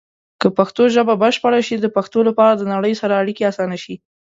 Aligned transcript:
که 0.41 0.47
پښتو 0.57 0.83
ژبه 0.95 1.13
بشپړه 1.23 1.59
شي، 1.67 1.75
د 1.79 1.87
پښتنو 1.95 2.23
لپاره 2.29 2.53
د 2.55 2.63
نړۍ 2.73 2.93
سره 3.01 3.19
اړیکې 3.21 3.43
اسانه 3.51 3.77
شي. 3.83 3.95